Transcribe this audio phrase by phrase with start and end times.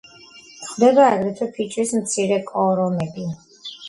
[0.59, 3.27] გვხვდება აგრეთვე ფიჭვის მცირე კორომები.